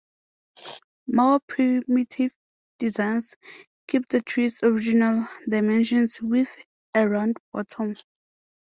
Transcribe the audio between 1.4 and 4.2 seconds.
primitive designs keep